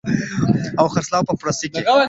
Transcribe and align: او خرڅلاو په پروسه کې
او 0.79 0.85
خرڅلاو 0.93 1.27
په 1.29 1.33
پروسه 1.39 1.65
کې 1.73 1.81